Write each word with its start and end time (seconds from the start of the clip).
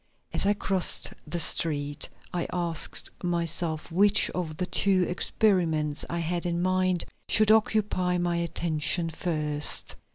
As 0.33 0.47
I 0.47 0.55
crossed 0.55 1.13
the 1.27 1.39
street, 1.39 2.09
I 2.33 2.47
asked 2.51 3.11
myself 3.23 3.91
which 3.91 4.31
of 4.31 4.57
the 4.57 4.65
two 4.65 5.05
experiments 5.07 6.05
I 6.09 6.17
had 6.17 6.43
in 6.43 6.59
mind 6.59 7.05
should 7.27 7.51
occupy 7.51 8.17
my 8.17 8.37
attention 8.37 9.11
first. 9.11 9.93